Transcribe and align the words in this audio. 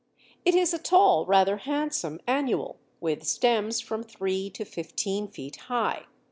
It 0.43 0.55
is 0.55 0.73
a 0.73 0.79
tall, 0.79 1.27
rather 1.27 1.57
handsome 1.57 2.21
annual, 2.25 2.79
with 2.99 3.23
stems 3.23 3.79
from 3.81 4.01
three 4.01 4.49
to 4.49 4.65
fifteen 4.65 5.27
feet 5.27 5.57
high. 5.67 6.07